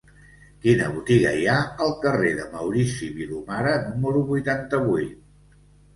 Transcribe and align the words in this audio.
Quina 0.61 0.87
botiga 0.93 1.33
hi 1.41 1.43
ha 1.49 1.57
al 1.87 1.93
carrer 2.05 2.31
de 2.39 2.47
Maurici 2.55 3.11
Vilomara 3.19 3.77
número 3.85 4.25
vuitanta-vuit? 4.31 5.17